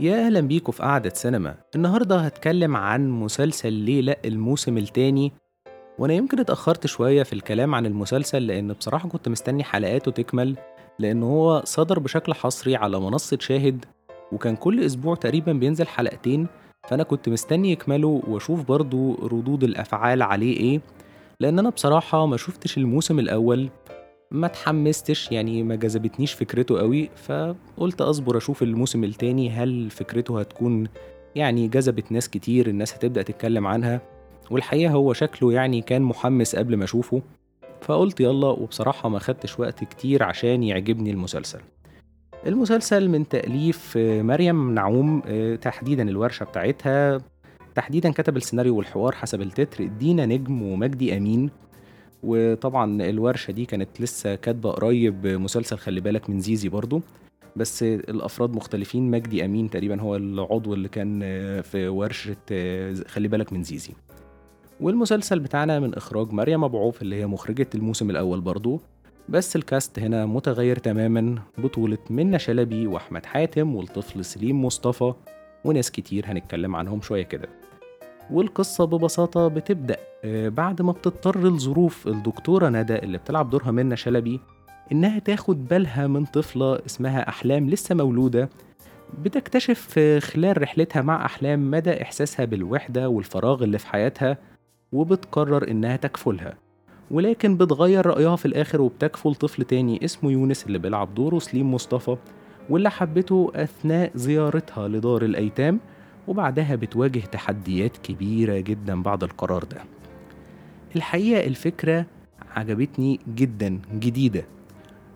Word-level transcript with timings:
يا 0.00 0.26
أهلا 0.26 0.40
بيكم 0.40 0.72
في 0.72 0.82
قعدة 0.82 1.10
سينما. 1.14 1.54
النهاردة 1.74 2.16
هتكلم 2.18 2.76
عن 2.76 3.10
مسلسل 3.10 3.72
ليه 3.72 4.00
لأ 4.00 4.18
الموسم 4.24 4.78
التاني 4.78 5.32
وأنا 5.98 6.14
يمكن 6.14 6.40
اتأخرت 6.40 6.86
شوية 6.86 7.22
في 7.22 7.32
الكلام 7.32 7.74
عن 7.74 7.86
المسلسل 7.86 8.46
لأن 8.46 8.72
بصراحة 8.72 9.08
كنت 9.08 9.28
مستني 9.28 9.64
حلقاته 9.64 10.10
تكمل 10.10 10.56
لأن 10.98 11.22
هو 11.22 11.62
صدر 11.64 11.98
بشكل 11.98 12.34
حصري 12.34 12.76
على 12.76 13.00
منصة 13.00 13.38
شاهد 13.40 13.84
وكان 14.32 14.56
كل 14.56 14.84
أسبوع 14.84 15.14
تقريبا 15.14 15.52
بينزل 15.52 15.86
حلقتين 15.86 16.46
فأنا 16.88 17.02
كنت 17.02 17.28
مستني 17.28 17.72
يكملوا 17.72 18.20
وأشوف 18.28 18.64
برضو 18.68 19.14
ردود 19.26 19.64
الأفعال 19.64 20.22
عليه 20.22 20.56
إيه 20.56 20.80
لأن 21.40 21.58
أنا 21.58 21.70
بصراحة 21.70 22.26
ما 22.26 22.36
شفتش 22.36 22.78
الموسم 22.78 23.18
الأول 23.18 23.68
ما 24.30 24.46
اتحمستش 24.46 25.32
يعني 25.32 25.62
ما 25.62 25.74
جذبتنيش 25.74 26.32
فكرته 26.32 26.78
قوي 26.78 27.10
فقلت 27.16 28.00
أصبر 28.00 28.36
أشوف 28.36 28.62
الموسم 28.62 29.04
التاني 29.04 29.50
هل 29.50 29.90
فكرته 29.90 30.40
هتكون 30.40 30.88
يعني 31.34 31.68
جذبت 31.68 32.12
ناس 32.12 32.28
كتير 32.28 32.66
الناس 32.66 32.94
هتبدأ 32.94 33.22
تتكلم 33.22 33.66
عنها؟ 33.66 34.00
والحقيقة 34.50 34.92
هو 34.92 35.12
شكله 35.12 35.52
يعني 35.52 35.80
كان 35.80 36.02
محمس 36.02 36.56
قبل 36.56 36.76
ما 36.76 36.84
أشوفه 36.84 37.22
فقلت 37.80 38.20
يلا 38.20 38.48
وبصراحة 38.48 39.08
ما 39.08 39.18
خدتش 39.18 39.60
وقت 39.60 39.84
كتير 39.84 40.22
عشان 40.22 40.62
يعجبني 40.62 41.10
المسلسل. 41.10 41.60
المسلسل 42.46 43.08
من 43.08 43.28
تأليف 43.28 43.94
آه، 43.96 44.22
مريم 44.22 44.74
نعوم 44.74 45.22
آه، 45.26 45.56
تحديدا 45.56 46.08
الورشة 46.08 46.44
بتاعتها 46.44 47.18
تحديدا 47.74 48.10
كتب 48.12 48.36
السيناريو 48.36 48.76
والحوار 48.76 49.12
حسب 49.12 49.42
التتر 49.42 49.86
دينا 49.86 50.26
نجم 50.26 50.62
ومجدي 50.62 51.16
أمين. 51.16 51.50
وطبعا 52.22 53.02
الورشة 53.02 53.50
دي 53.50 53.64
كانت 53.64 54.00
لسه 54.00 54.34
كاتبة 54.34 54.70
قريب 54.70 55.26
مسلسل 55.26 55.78
خلي 55.78 56.00
بالك 56.00 56.30
من 56.30 56.40
زيزي 56.40 56.68
برضو 56.68 57.00
بس 57.56 57.82
الأفراد 57.82 58.56
مختلفين 58.56 59.10
مجدي 59.10 59.44
أمين 59.44 59.70
تقريبا 59.70 60.00
هو 60.00 60.16
العضو 60.16 60.74
اللي 60.74 60.88
كان 60.88 61.20
في 61.62 61.88
ورشة 61.88 62.36
خلي 63.06 63.28
بالك 63.28 63.52
من 63.52 63.62
زيزي. 63.62 63.92
والمسلسل 64.80 65.40
بتاعنا 65.40 65.80
من 65.80 65.94
إخراج 65.94 66.32
مريم 66.32 66.64
أبو 66.64 66.78
عوف 66.78 67.02
اللي 67.02 67.16
هي 67.16 67.26
مخرجة 67.26 67.66
الموسم 67.74 68.10
الأول 68.10 68.40
برضو 68.40 68.80
بس 69.28 69.56
الكاست 69.56 69.98
هنا 69.98 70.26
متغير 70.26 70.78
تماما 70.78 71.42
بطولة 71.58 71.98
منة 72.10 72.38
شلبي 72.38 72.86
وأحمد 72.86 73.26
حاتم 73.26 73.74
والطفل 73.74 74.24
سليم 74.24 74.64
مصطفى 74.64 75.12
وناس 75.64 75.90
كتير 75.90 76.24
هنتكلم 76.26 76.76
عنهم 76.76 77.00
شوية 77.00 77.22
كده. 77.22 77.48
والقصة 78.30 78.84
ببساطة 78.84 79.48
بتبدأ 79.48 79.96
آه، 80.24 80.48
بعد 80.48 80.82
ما 80.82 80.92
بتضطر 80.92 81.48
لظروف 81.48 82.08
الدكتورة 82.08 82.68
ندى 82.68 82.96
اللي 82.96 83.18
بتلعب 83.18 83.50
دورها 83.50 83.70
منة 83.70 83.94
شلبي 83.94 84.40
إنها 84.92 85.18
تاخد 85.18 85.68
بالها 85.68 86.06
من 86.06 86.24
طفلة 86.24 86.78
اسمها 86.86 87.28
أحلام 87.28 87.70
لسه 87.70 87.94
مولودة 87.94 88.48
بتكتشف 89.24 89.98
خلال 90.22 90.62
رحلتها 90.62 91.02
مع 91.02 91.24
أحلام 91.24 91.70
مدى 91.70 92.02
إحساسها 92.02 92.44
بالوحدة 92.44 93.08
والفراغ 93.08 93.64
اللي 93.64 93.78
في 93.78 93.86
حياتها 93.86 94.38
وبتقرر 94.92 95.70
إنها 95.70 95.96
تكفلها. 95.96 96.54
ولكن 97.10 97.56
بتغير 97.56 98.06
رأيها 98.06 98.36
في 98.36 98.46
الآخر 98.46 98.80
وبتكفل 98.80 99.34
طفل 99.34 99.64
تاني 99.64 100.04
اسمه 100.04 100.30
يونس 100.32 100.66
اللي 100.66 100.78
بيلعب 100.78 101.14
دوره 101.14 101.38
سليم 101.38 101.74
مصطفى 101.74 102.16
واللي 102.70 102.90
حبته 102.90 103.52
أثناء 103.54 104.10
زيارتها 104.14 104.88
لدار 104.88 105.22
الأيتام 105.24 105.80
وبعدها 106.28 106.74
بتواجه 106.74 107.18
تحديات 107.18 107.96
كبيرة 107.96 108.58
جدا 108.60 109.02
بعد 109.02 109.22
القرار 109.22 109.64
ده. 109.64 109.80
الحقيقة 110.96 111.46
الفكرة 111.46 112.06
عجبتني 112.50 113.20
جدا 113.34 113.80
جديدة. 113.94 114.44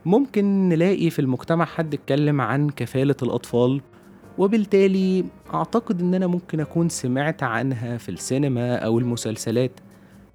ممكن 0.05 0.69
نلاقي 0.69 1.11
في 1.11 1.19
المجتمع 1.19 1.65
حد 1.65 1.95
اتكلم 1.95 2.41
عن 2.41 2.71
كفالة 2.71 3.17
الأطفال 3.23 3.81
وبالتالي 4.39 5.25
أعتقد 5.55 6.01
إن 6.01 6.15
أنا 6.15 6.27
ممكن 6.27 6.61
أكون 6.61 6.89
سمعت 6.89 7.43
عنها 7.43 7.97
في 7.97 8.09
السينما 8.09 8.77
أو 8.77 8.99
المسلسلات 8.99 9.71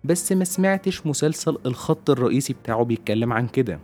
بس 0.03 0.31
ما 0.31 0.45
سمعتش 0.45 1.07
مسلسل 1.07 1.57
الخط 1.65 2.09
الرئيسي 2.09 2.53
بتاعه 2.53 2.83
بيتكلم 2.83 3.33
عن 3.33 3.47
كده. 3.47 3.79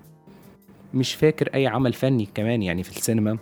مش 0.94 1.16
فاكر 1.16 1.50
أي 1.54 1.68
عمل 1.68 1.94
فني 1.94 2.28
كمان 2.34 2.62
يعني 2.62 2.84
في 2.84 2.98
السينما. 2.98 3.38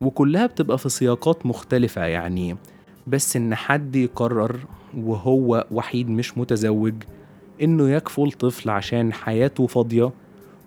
وكلها 0.00 0.46
بتبقى 0.46 0.78
في 0.78 0.88
سياقات 0.88 1.46
مختلفة 1.46 2.04
يعني. 2.04 2.56
بس 3.06 3.36
إن 3.36 3.54
حد 3.54 3.96
يقرر 3.96 4.56
وهو 4.98 5.66
وحيد 5.70 6.10
مش 6.10 6.38
متزوج 6.38 6.94
إنه 7.62 7.90
يكفل 7.90 8.32
طفل 8.32 8.70
عشان 8.70 9.12
حياته 9.12 9.66
فاضية 9.66 10.10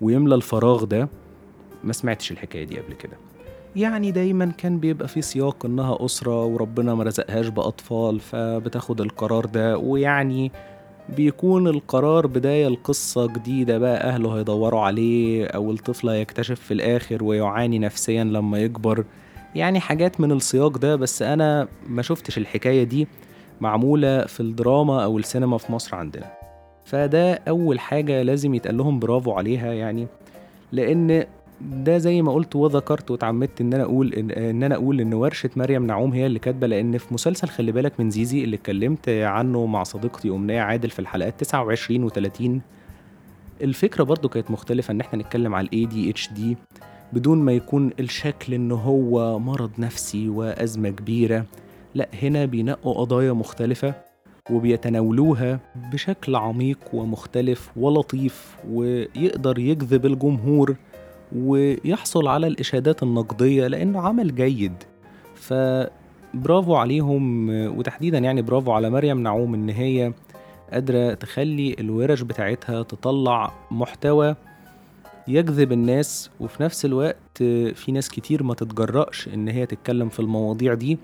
ويملى 0.00 0.34
الفراغ 0.34 0.84
ده 0.84 1.08
ما 1.84 1.92
سمعتش 1.92 2.32
الحكاية 2.32 2.64
دي 2.64 2.78
قبل 2.80 2.94
كده. 2.94 3.16
يعني 3.76 4.10
دايما 4.10 4.46
كان 4.58 4.78
بيبقى 4.78 5.08
في 5.08 5.22
سياق 5.22 5.66
إنها 5.66 6.04
أسرة 6.04 6.44
وربنا 6.44 6.94
ما 6.94 7.04
رزقهاش 7.04 7.48
بأطفال 7.48 8.20
فبتاخد 8.20 9.00
القرار 9.00 9.44
ده. 9.46 9.78
ويعني 9.78 10.52
بيكون 11.16 11.68
القرار 11.68 12.26
بداية 12.26 12.68
لقصة 12.68 13.26
جديدة 13.26 13.78
بقى 13.78 14.08
أهله 14.08 14.38
هيدوروا 14.38 14.80
عليه 14.80 15.46
أو 15.46 15.70
الطفل 15.72 16.08
هيكتشف 16.08 16.60
في 16.60 16.74
الآخر 16.74 17.24
ويعاني 17.24 17.78
نفسيا 17.78 18.24
لما 18.24 18.58
يكبر. 18.58 19.04
يعني 19.54 19.80
حاجات 19.80 20.20
من 20.20 20.32
السياق 20.32 20.78
ده 20.78 20.96
بس 20.96 21.22
أنا 21.22 21.68
ما 21.88 22.02
شفتش 22.02 22.38
الحكاية 22.38 22.84
دي 22.84 23.08
معمولة 23.60 24.24
في 24.26 24.40
الدراما 24.40 25.04
أو 25.04 25.18
السينما 25.18 25.58
في 25.58 25.72
مصر 25.72 25.96
عندنا. 25.96 26.32
فده 26.84 27.34
أول 27.34 27.80
حاجة 27.80 28.22
لازم 28.22 28.54
يتقال 28.54 28.76
لهم 28.76 28.98
برافو 28.98 29.32
عليها 29.32 29.72
يعني 29.72 30.06
لأن 30.72 31.24
ده 31.60 31.98
زي 31.98 32.22
ما 32.22 32.32
قلت 32.32 32.56
وذكرت 32.56 33.10
واتعمدت 33.10 33.60
إن 33.60 33.72
أنا 33.74 33.82
أقول 33.82 34.14
إن, 34.14 34.30
إن 34.30 34.62
أنا 34.62 34.74
أقول 34.74 35.00
إن 35.00 35.14
ورشة 35.14 35.50
مريم 35.56 35.86
نعوم 35.86 36.12
هي 36.12 36.26
اللي 36.26 36.38
كاتبة 36.38 36.66
لأن 36.66 36.98
في 36.98 37.14
مسلسل 37.14 37.48
خلي 37.48 37.72
بالك 37.72 38.00
من 38.00 38.10
زيزي 38.10 38.44
اللي 38.44 38.56
اتكلمت 38.56 39.08
عنه 39.08 39.66
مع 39.66 39.82
صديقتي 39.82 40.30
أمنية 40.30 40.60
عادل 40.60 40.90
في 40.90 40.98
الحلقات 40.98 41.40
29 41.40 42.10
و30 42.10 42.42
الفكرة 43.62 44.04
برضو 44.04 44.28
كانت 44.28 44.50
مختلفة 44.50 44.92
إن 44.92 45.00
إحنا 45.00 45.18
نتكلم 45.22 45.54
على 45.54 45.66
ال 45.66 45.86
ADHD 45.86 46.56
بدون 47.12 47.38
ما 47.38 47.52
يكون 47.52 47.90
الشكل 48.00 48.54
إن 48.54 48.72
هو 48.72 49.38
مرض 49.38 49.70
نفسي 49.78 50.28
وأزمة 50.28 50.90
كبيرة. 50.90 51.44
لا 51.94 52.08
هنا 52.22 52.44
بينقوا 52.44 52.94
قضايا 52.94 53.32
مختلفة 53.32 53.94
وبيتناولوها 54.50 55.60
بشكل 55.92 56.36
عميق 56.36 56.78
ومختلف 56.92 57.70
ولطيف 57.76 58.56
ويقدر 58.70 59.58
يجذب 59.58 60.06
الجمهور 60.06 60.76
ويحصل 61.36 62.28
على 62.28 62.46
الإشادات 62.46 63.02
النقدية 63.02 63.66
لأنه 63.66 64.00
عمل 64.00 64.34
جيد. 64.34 64.72
فبرافو 65.34 66.74
عليهم 66.74 67.50
وتحديدا 67.78 68.18
يعني 68.18 68.42
برافو 68.42 68.72
على 68.72 68.90
مريم 68.90 69.22
نعوم 69.22 69.54
إن 69.54 69.68
هي 69.68 70.12
قادرة 70.72 71.14
تخلي 71.14 71.76
الورش 71.80 72.22
بتاعتها 72.22 72.82
تطلع 72.82 73.52
محتوى 73.70 74.36
يجذب 75.28 75.72
الناس 75.72 76.30
وفي 76.40 76.62
نفس 76.62 76.84
الوقت 76.84 77.38
في 77.74 77.92
ناس 77.92 78.08
كتير 78.08 78.42
ما 78.42 78.54
تتجرأش 78.54 79.28
إن 79.34 79.48
هي 79.48 79.66
تتكلم 79.66 80.08
في 80.08 80.20
المواضيع 80.20 80.74
دي 80.74 80.98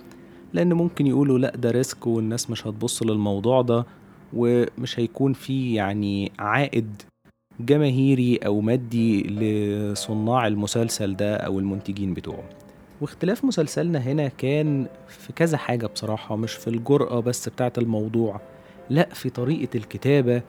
لأن 0.53 0.73
ممكن 0.73 1.07
يقولوا 1.07 1.39
لأ 1.39 1.57
ده 1.57 1.71
ريسك 1.71 2.07
والناس 2.07 2.51
مش 2.51 2.67
هتبص 2.67 3.03
للموضوع 3.03 3.63
ده 3.63 3.85
ومش 4.33 5.01
هيكون 5.01 5.33
في 5.33 5.75
يعني 5.75 6.33
عائد 6.39 7.03
جماهيري 7.61 8.37
أو 8.37 8.61
مادي 8.61 9.23
لصناع 9.23 10.47
المسلسل 10.47 11.17
ده 11.17 11.37
أو 11.37 11.59
المنتجين 11.59 12.15
بتوعه. 12.15 12.45
واختلاف 13.01 13.45
مسلسلنا 13.45 13.99
هنا 13.99 14.29
كان 14.29 14.87
في 15.09 15.33
كذا 15.33 15.57
حاجة 15.57 15.87
بصراحة 15.87 16.37
مش 16.37 16.53
في 16.53 16.71
الجرأة 16.71 17.21
بس 17.21 17.49
بتاعة 17.49 17.73
الموضوع 17.79 18.41
لأ 18.91 19.09
في 19.15 19.31
طريقة 19.31 19.77
الكتابة 19.77 20.43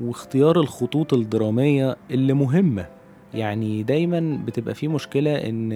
واختيار 0.00 0.60
الخطوط 0.60 1.14
الدرامية 1.14 1.96
اللي 2.10 2.32
مهمة. 2.32 2.86
يعني 3.34 3.82
دايما 3.82 4.40
بتبقى 4.46 4.74
في 4.74 4.88
مشكلة 4.88 5.34
إن 5.34 5.72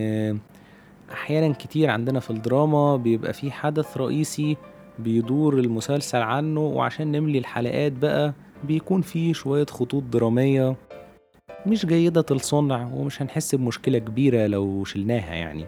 أحيانا 1.12 1.54
كتير 1.54 1.90
عندنا 1.90 2.20
في 2.20 2.30
الدراما 2.30 2.96
بيبقى 2.96 3.32
في 3.32 3.50
حدث 3.50 3.96
رئيسي 3.96 4.56
بيدور 4.98 5.58
المسلسل 5.58 6.18
عنه 6.18 6.60
وعشان 6.60 7.12
نملي 7.12 7.38
الحلقات 7.38 7.92
بقى 7.92 8.34
بيكون 8.64 9.02
في 9.02 9.34
شوية 9.34 9.66
خطوط 9.66 10.02
درامية 10.02 10.76
مش 11.66 11.86
جيدة 11.86 12.24
الصنع 12.30 12.90
ومش 12.94 13.22
هنحس 13.22 13.54
بمشكلة 13.54 13.98
كبيرة 13.98 14.46
لو 14.46 14.84
شلناها 14.84 15.34
يعني. 15.34 15.64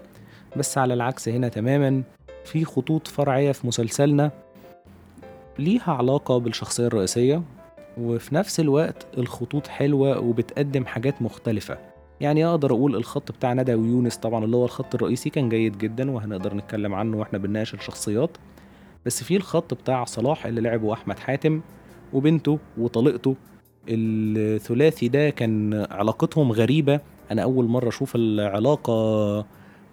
بس 0.57 0.79
على 0.79 0.95
العكس 0.95 1.29
هنا 1.29 1.49
تماما 1.49 2.03
في 2.45 2.65
خطوط 2.65 3.09
فرعية 3.09 3.53
في 3.53 3.67
مسلسلنا 3.67 4.31
ليها 5.59 5.93
علاقة 5.93 6.39
بالشخصية 6.39 6.87
الرئيسية. 6.87 7.43
وفي 7.99 8.35
نفس 8.35 8.61
الوقت 8.61 9.07
الخطوط 9.19 9.67
حلوة 9.67 10.19
وبتقدم 10.19 10.85
حاجات 10.85 11.23
مختلفة. 11.23 11.79
يعني 12.21 12.47
أقدر 12.47 12.71
أقول 12.71 12.97
الخط 12.97 13.33
بتاع 13.33 13.53
ندى 13.53 13.75
ويونس 13.75 14.17
طبعا 14.17 14.45
اللي 14.45 14.57
هو 14.57 14.65
الخط 14.65 14.95
الرئيسي 14.95 15.31
كان 15.31 15.49
جيد 15.49 15.79
جدا 15.79 16.11
وهنقدر 16.11 16.55
نتكلم 16.55 16.95
عنه 16.95 17.17
وإحنا 17.17 17.39
بنناقش 17.39 17.75
الشخصيات. 17.75 18.31
بس 19.07 19.25
في 19.25 19.37
الخط 19.37 19.75
بتاع 19.75 20.05
صلاح 20.05 20.47
اللي 20.47 20.61
لعبه 20.61 20.93
أحمد 20.93 21.19
حاتم 21.19 21.61
وبنته 22.13 22.59
وطليقته. 22.79 23.37
الثلاثي 23.89 25.09
ده 25.09 25.31
كان 25.31 25.87
علاقتهم 25.91 26.53
غريبة. 26.53 27.01
أنا 27.31 27.43
أول 27.43 27.65
مرة 27.65 27.89
أشوف 27.89 28.17
العلاقة 28.17 29.45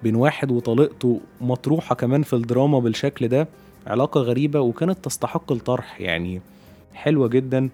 بين 0.04 0.16
واحد 0.16 0.52
وطليقته 0.52 1.22
مطروحة 1.42 1.96
كمان 1.96 2.24
في 2.24 2.34
الدراما 2.34 2.80
بالشكل 2.80 3.28
ده. 3.28 3.48
علاقة 3.88 4.22
غريبة 4.22 4.60
وكانت 4.60 5.06
تستحق 5.06 5.52
الطرح 5.52 6.02
يعني. 6.02 6.42
حلوة 6.94 7.28
جدا. 7.28 7.70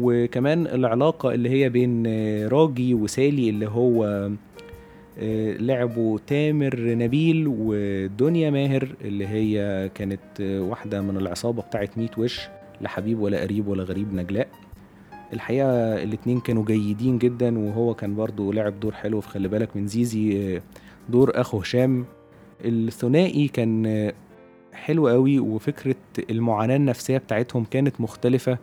وكمان 0.00 0.66
العلاقة 0.66 1.34
اللي 1.34 1.50
هي 1.50 1.68
بين 1.68 2.06
راجي 2.46 2.94
وسالي 2.94 3.50
اللي 3.50 3.68
هو 3.68 4.04
آه، 5.18 5.52
لعبوا 5.56 6.18
تامر 6.26 6.80
نبيل 6.80 7.44
ودنيا 7.48 8.50
ماهر 8.50 8.94
اللي 9.00 9.28
هي 9.28 9.88
كانت 9.94 10.40
واحدة 10.40 11.00
من 11.00 11.16
العصابة 11.16 11.62
بتاعت 11.62 11.98
ميت 11.98 12.18
وش 12.18 12.40
لحبيب 12.80 13.20
ولا 13.20 13.40
قريب 13.40 13.68
ولا 13.68 13.82
غريب 13.82 14.14
نجلاء. 14.14 14.48
الحقيقة 15.32 16.02
الاتنين 16.02 16.40
كانوا 16.40 16.64
جيدين 16.64 17.18
جدا 17.18 17.58
وهو 17.58 17.94
كان 17.94 18.14
برضو 18.14 18.52
لعب 18.52 18.80
دور 18.80 18.92
حلو. 18.92 19.20
في 19.20 19.28
خلي 19.28 19.48
بالك 19.48 19.76
من 19.76 19.86
زيزي 19.86 20.56
آه، 20.56 20.62
دور 21.08 21.40
أخو 21.40 21.58
هشام. 21.58 22.04
الثنائي 22.64 23.48
كان 23.48 24.12
حلو 24.72 25.08
قوي 25.08 25.38
وفكرة 25.38 25.96
المعاناة 26.30 26.76
النفسية 26.76 27.18
بتاعتهم 27.18 27.64
كانت 27.64 28.00
مختلفة. 28.00 28.58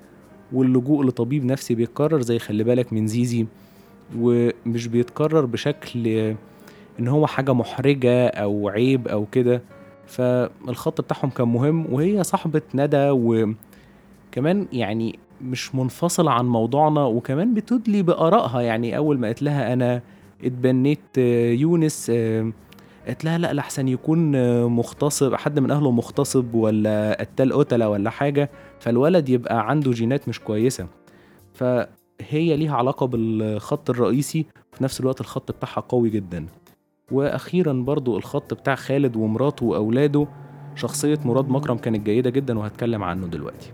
واللجوء 0.53 1.05
لطبيب 1.05 1.45
نفسي 1.45 1.75
بيتكرر 1.75 2.21
زي 2.21 2.39
خلي 2.39 2.63
بالك 2.63 2.94
من 2.94 3.07
زيزي 3.07 3.45
ومش 4.17 4.88
بيتكرر 4.88 5.45
بشكل 5.45 6.07
إن 7.00 7.07
هو 7.07 7.27
حاجة 7.27 7.53
محرجة 7.53 8.27
أو 8.27 8.69
عيب 8.69 9.07
أو 9.07 9.25
كده. 9.31 9.61
فالخط 10.07 11.01
بتاعهم 11.01 11.29
كان 11.29 11.47
مهم 11.47 11.94
وهي 11.94 12.23
صاحبة 12.23 12.61
ندى 12.75 13.09
وكمان 13.09 14.67
يعني 14.73 15.19
مش 15.41 15.75
منفصلة 15.75 16.31
عن 16.31 16.45
موضوعنا 16.45 17.05
وكمان 17.05 17.53
بتدلي 17.53 18.01
بآرائها. 18.01 18.61
يعني 18.61 18.97
أول 18.97 19.19
ما 19.19 19.27
قالت 19.27 19.44
لها 19.44 19.73
أنا 19.73 20.01
اتبنيت 20.44 21.17
يونس 21.57 22.11
قالت 23.07 23.25
لها 23.25 23.38
لا 23.38 23.53
لحسن 23.53 23.88
يكون 23.88 24.31
مغتصب 24.65 25.35
حد 25.35 25.59
من 25.59 25.71
أهله 25.71 25.91
مغتصب 25.91 26.53
ولا 26.55 27.17
قتال 27.19 27.53
قتلة 27.53 27.89
ولا 27.89 28.09
حاجة. 28.09 28.50
فالولد 28.83 29.30
يبقى 29.30 29.69
عنده 29.69 29.91
جينات 29.91 30.30
مش 30.30 30.39
كويسة. 30.39 30.88
فهي 31.53 32.57
ليها 32.57 32.75
علاقة 32.75 33.06
بالخط 33.06 33.89
الرئيسي 33.89 34.45
في 34.71 34.83
نفس 34.83 35.00
الوقت 35.00 35.21
الخط 35.21 35.51
بتاعها 35.51 35.80
قوي 35.81 36.09
جدا. 36.09 36.45
وأخيرا 37.12 37.74
برضو 37.74 38.18
الخط 38.18 38.53
بتاع 38.53 38.75
خالد 38.75 39.15
ومراته 39.15 39.65
وأولاده 39.65 40.27
شخصية 40.75 41.19
مراد 41.25 41.50
مكرم 41.50 41.77
كانت 41.77 42.06
جيدة 42.06 42.30
جدا 42.30 42.59
وهتكلم 42.59 43.03
عنه 43.03 43.27
دلوقتي. 43.27 43.71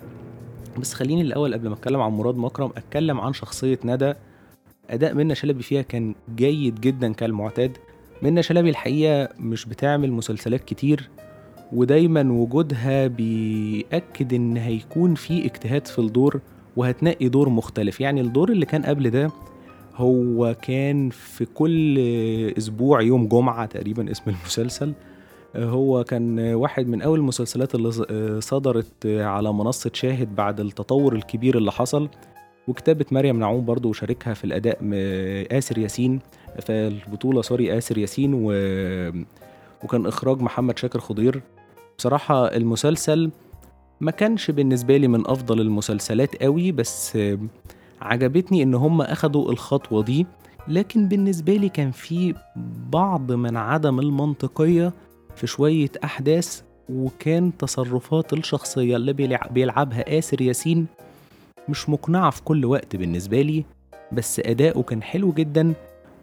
بس 0.77 0.93
خليني 0.93 1.21
الأول 1.21 1.53
قبل 1.53 1.67
ما 1.67 1.73
أتكلم 1.73 2.01
عن 2.01 2.11
مراد 2.11 2.37
مكرم 2.37 2.71
أتكلم 2.77 3.21
عن 3.21 3.33
شخصية 3.33 3.79
ندى. 3.85 4.13
أداء 4.89 5.13
منى 5.13 5.35
شلبي 5.35 5.63
فيها 5.63 5.81
كان 5.81 6.15
جيد 6.35 6.81
جدا 6.81 7.13
كالمعتاد. 7.13 7.77
منى 8.21 8.43
شلبي 8.43 8.69
الحقيقة 8.69 9.29
مش 9.39 9.65
بتعمل 9.65 10.11
مسلسلات 10.11 10.63
كتير. 10.63 11.09
ودايما 11.73 12.31
وجودها 12.31 13.07
بيأكد 13.07 14.33
إن 14.33 14.57
هيكون 14.57 15.15
في 15.15 15.45
اجتهاد 15.45 15.87
في 15.87 15.99
الدور 15.99 16.39
وهتنقي 16.77 17.29
دور 17.29 17.49
مختلف. 17.49 18.01
يعني 18.01 18.21
الدور 18.21 18.51
اللي 18.51 18.65
كان 18.65 18.83
قبل 18.83 19.09
ده 19.09 19.31
هو 19.95 20.55
كان 20.61 21.09
في 21.09 21.45
كل 21.45 21.99
أسبوع 22.57 23.01
يوم 23.01 23.27
جمعة 23.27 23.65
تقريبا 23.65 24.11
اسم 24.11 24.23
المسلسل. 24.27 24.93
هو 25.55 26.03
كان 26.03 26.39
واحد 26.39 26.87
من 26.87 27.01
أول 27.01 27.19
المسلسلات 27.19 27.75
اللي 27.75 27.91
صدرت 28.41 29.05
على 29.05 29.53
منصة 29.53 29.91
شاهد 29.93 30.35
بعد 30.35 30.59
التطور 30.59 31.15
الكبير 31.15 31.57
اللي 31.57 31.71
حصل. 31.71 32.09
وكتابة 32.67 33.05
مريم 33.11 33.39
نعوم 33.39 33.65
برضو 33.65 33.89
وشاركها 33.89 34.33
في 34.33 34.43
الأداء 34.43 34.77
آسر 35.51 35.77
ياسين 35.77 36.19
في 36.59 36.71
البطولة 36.71 37.41
سوري 37.41 37.77
آسر 37.77 37.97
ياسين 37.97 38.33
و... 38.33 38.51
وكان 39.83 40.05
إخراج 40.05 40.41
محمد 40.41 40.77
شاكر 40.77 40.99
خضير. 40.99 41.41
بصراحة 41.99 42.47
المسلسل 42.47 43.31
ما 44.01 44.11
كانش 44.11 44.51
بالنسبة 44.51 44.97
لي 44.97 45.07
من 45.07 45.27
أفضل 45.27 45.61
المسلسلات 45.61 46.43
قوي 46.43 46.71
بس 46.71 47.17
عجبتني 48.01 48.63
إن 48.63 48.73
هم 48.73 49.01
أخدوا 49.01 49.51
الخطوة 49.51 50.03
دي. 50.03 50.27
لكن 50.67 51.07
بالنسبة 51.07 51.53
لي 51.53 51.69
كان 51.69 51.91
في 51.91 52.35
بعض 52.91 53.31
من 53.31 53.57
عدم 53.57 53.99
المنطقية 53.99 54.93
في 55.35 55.47
شوية 55.47 55.89
أحداث 56.03 56.61
وكان 56.89 57.57
تصرفات 57.57 58.33
الشخصية 58.33 58.95
اللي 58.95 59.13
بيلعبها 59.51 60.17
آسر 60.17 60.41
ياسين 60.41 60.87
مش 61.69 61.89
مقنعة 61.89 62.29
في 62.29 62.43
كل 62.43 62.65
وقت 62.65 62.95
بالنسبة 62.95 63.41
لي. 63.41 63.65
بس 64.11 64.39
أداؤه 64.39 64.83
كان 64.83 65.03
حلو 65.03 65.31
جدا 65.31 65.73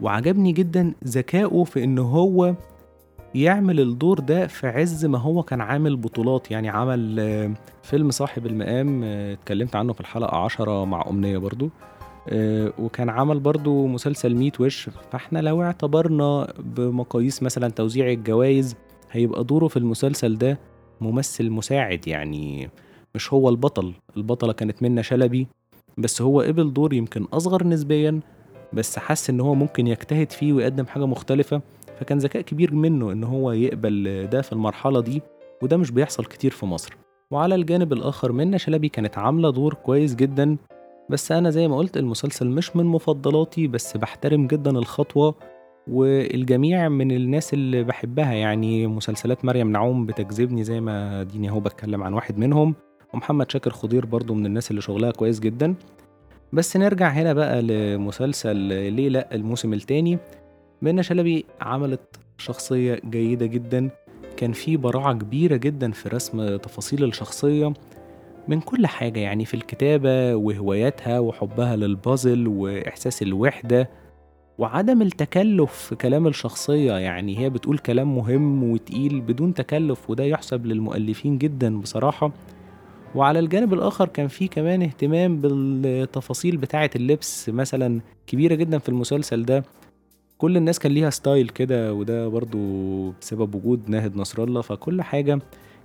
وعجبني 0.00 0.52
جدا 0.52 0.92
ذكائه 1.04 1.64
في 1.64 1.84
إن 1.84 1.98
هو 1.98 2.54
يعمل 3.36 3.80
الدور 3.80 4.18
ده 4.20 4.46
في 4.46 4.66
عز 4.66 5.04
ما 5.06 5.18
هو 5.18 5.42
كان 5.42 5.60
عامل 5.60 5.96
بطولات. 5.96 6.50
يعني 6.50 6.68
عمل 6.68 7.16
آه، 7.20 7.50
فيلم 7.82 8.10
صاحب 8.10 8.46
المقام 8.46 9.04
آه، 9.04 9.32
اتكلمت 9.32 9.76
عنه 9.76 9.92
في 9.92 10.00
الحلقة 10.00 10.36
عشرة 10.36 10.84
مع 10.84 11.04
أمنية 11.10 11.38
برضو. 11.38 11.70
آه، 12.28 12.72
وكان 12.78 13.08
عمل 13.10 13.40
برضو 13.40 13.86
مسلسل 13.86 14.34
ميت 14.34 14.60
وش. 14.60 14.90
فاحنا 15.12 15.38
لو 15.38 15.62
اعتبرنا 15.62 16.52
بمقاييس 16.58 17.42
مثلا 17.42 17.68
توزيع 17.68 18.10
الجوائز 18.10 18.74
هيبقى 19.10 19.44
دوره 19.44 19.68
في 19.68 19.76
المسلسل 19.76 20.38
ده 20.38 20.58
ممثل 21.00 21.50
مساعد. 21.50 22.08
يعني 22.08 22.70
مش 23.14 23.32
هو 23.32 23.48
البطل. 23.48 23.92
البطلة 24.16 24.52
كانت 24.52 24.82
منة 24.82 25.02
شلبي. 25.02 25.46
بس 25.98 26.22
هو 26.22 26.40
قبل 26.40 26.72
دور 26.72 26.92
يمكن 26.92 27.24
أصغر 27.32 27.66
نسبيا 27.66 28.20
بس 28.72 28.98
حس 28.98 29.30
إن 29.30 29.40
هو 29.40 29.54
ممكن 29.54 29.86
يجتهد 29.86 30.32
فيه 30.32 30.52
ويقدم 30.52 30.86
حاجة 30.86 31.06
مختلفة. 31.06 31.60
فكان 32.00 32.18
ذكاء 32.18 32.42
كبير 32.42 32.74
منه 32.74 33.12
إن 33.12 33.24
هو 33.24 33.52
يقبل 33.52 34.26
ده 34.32 34.42
في 34.42 34.52
المرحلة 34.52 35.00
دي 35.00 35.22
وده 35.62 35.76
مش 35.76 35.90
بيحصل 35.90 36.24
كتير 36.24 36.50
في 36.50 36.66
مصر. 36.66 36.96
وعلى 37.30 37.54
الجانب 37.54 37.92
الآخر 37.92 38.32
منة 38.32 38.56
شلبي 38.56 38.88
كانت 38.88 39.18
عاملة 39.18 39.50
دور 39.50 39.74
كويس 39.74 40.14
جدا 40.14 40.56
بس 41.10 41.32
أنا 41.32 41.50
زي 41.50 41.68
ما 41.68 41.76
قلت 41.76 41.96
المسلسل 41.96 42.46
مش 42.48 42.76
من 42.76 42.84
مفضلاتي 42.84 43.66
بس 43.66 43.96
بحترم 43.96 44.46
جدا 44.46 44.70
الخطوة 44.70 45.34
والجميع 45.88 46.88
من 46.88 47.10
الناس 47.12 47.54
اللي 47.54 47.84
بحبها. 47.84 48.32
يعني 48.32 48.86
مسلسلات 48.86 49.44
مريم 49.44 49.72
نعوم 49.72 50.06
بتجذبني 50.06 50.64
زي 50.64 50.80
ما 50.80 51.22
ديني 51.22 51.48
اهو 51.48 51.60
بتكلم 51.60 52.02
عن 52.02 52.12
واحد 52.12 52.38
منهم 52.38 52.74
ومحمد 53.14 53.50
شاكر 53.50 53.70
خضير 53.70 54.06
برضو 54.06 54.34
من 54.34 54.46
الناس 54.46 54.70
اللي 54.70 54.80
شغلها 54.82 55.10
كويس 55.10 55.40
جدا. 55.40 55.74
بس 56.52 56.76
نرجع 56.76 57.08
هنا 57.08 57.32
بقى 57.32 57.62
لمسلسل 57.62 58.56
ليه 58.92 59.08
لأ 59.08 59.34
الموسم 59.34 59.72
التاني. 59.72 60.18
منى 60.82 61.02
شلبي 61.02 61.44
عملت 61.60 62.16
شخصية 62.38 63.00
جيدة 63.10 63.46
جدا. 63.46 63.90
كان 64.36 64.52
في 64.52 64.76
براعة 64.76 65.14
كبيرة 65.14 65.56
جدا 65.56 65.92
في 65.92 66.08
رسم 66.08 66.56
تفاصيل 66.56 67.04
الشخصية. 67.04 67.72
من 68.48 68.60
كل 68.60 68.86
حاجة 68.86 69.20
يعني 69.20 69.44
في 69.44 69.54
الكتابة 69.54 70.34
وهواياتها 70.34 71.18
وحبها 71.18 71.76
للبازل 71.76 72.48
وإحساس 72.48 73.22
الوحدة 73.22 73.90
وعدم 74.58 75.02
التكلف 75.02 75.72
في 75.72 75.94
كلام 75.94 76.26
الشخصية. 76.26 76.92
يعني 76.92 77.38
هي 77.38 77.50
بتقول 77.50 77.78
كلام 77.78 78.16
مهم 78.16 78.70
وتقيل 78.70 79.20
بدون 79.20 79.54
تكلف 79.54 80.10
وده 80.10 80.24
يحسب 80.24 80.66
للمؤلفين 80.66 81.38
جدا 81.38 81.80
بصراحة. 81.80 82.32
وعلى 83.14 83.38
الجانب 83.38 83.74
الآخر 83.74 84.08
كان 84.08 84.28
في 84.28 84.48
كمان 84.48 84.82
اهتمام 84.82 85.40
بالتفاصيل 85.40 86.56
بتاعة 86.56 86.90
اللبس 86.96 87.48
مثلا 87.48 88.00
كبيرة 88.26 88.54
جدا 88.54 88.78
في 88.78 88.88
المسلسل 88.88 89.44
ده. 89.44 89.64
كل 90.38 90.56
الناس 90.56 90.78
كان 90.78 90.92
ليها 90.92 91.10
ستايل 91.10 91.48
كده 91.48 91.94
وده 91.94 92.28
برضو 92.28 92.58
بسبب 93.10 93.54
وجود 93.54 93.90
ناهد 93.90 94.16
نصر 94.16 94.44
الله. 94.44 94.60
فكل 94.60 95.02
حاجة 95.02 95.38